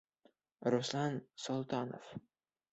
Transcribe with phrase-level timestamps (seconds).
[0.71, 1.13] Руслан
[1.43, 2.05] СОЛТАНОВ: